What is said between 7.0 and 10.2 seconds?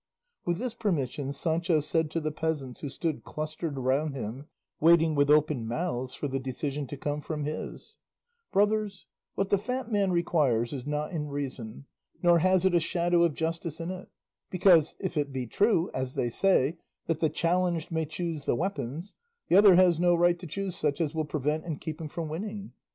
from his, "Brothers, what the fat man